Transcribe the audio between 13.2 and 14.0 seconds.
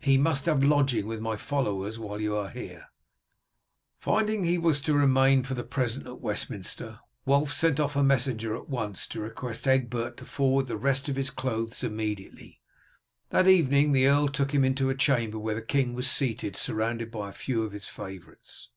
That evening